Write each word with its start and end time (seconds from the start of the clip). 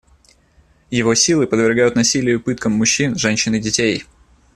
Его 0.89 1.13
силы 1.13 1.45
подвергают 1.45 1.95
насилию 1.95 2.39
и 2.39 2.41
пыткам 2.41 2.71
мужчин, 2.71 3.15
женщин 3.19 3.53
и 3.53 3.59
детей. 3.59 4.03